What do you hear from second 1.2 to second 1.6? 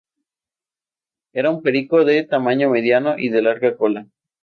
Era